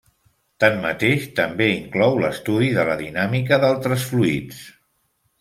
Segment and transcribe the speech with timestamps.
[0.63, 4.65] Tanmateix, també inclou l'estudi de la dinàmica d'altres fluids.